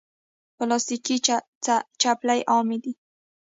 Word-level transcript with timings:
پلاستيکي 0.57 1.15
چپلی 2.01 2.41
عامې 2.51 2.77
دي. 2.83 2.93